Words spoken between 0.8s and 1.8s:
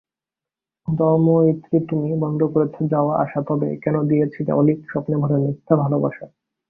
দময়িত্রী